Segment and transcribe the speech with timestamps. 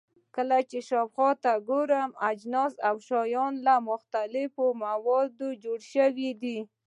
[0.35, 1.99] کله چې شاوخوا ته وګورئ،
[2.29, 6.57] اجناس او شیان له مختلفو موادو جوړ شوي دي.